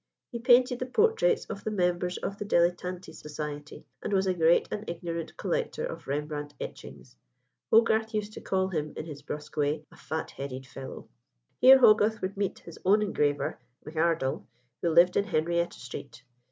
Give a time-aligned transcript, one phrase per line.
[0.31, 4.67] He painted the portraits of the members of the Dilettanti Society, and was a great
[4.71, 7.17] and ignorant collector of Rembrandt etchings.
[7.69, 11.07] Hogarth used to call him, in his brusque way, "a fat headed fellow."
[11.59, 14.47] Here Hogarth would meet his own engraver, M'Ardell,
[14.81, 16.23] who lived in Henrietta Street.